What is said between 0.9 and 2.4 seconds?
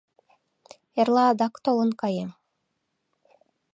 Эрла адак толын каем.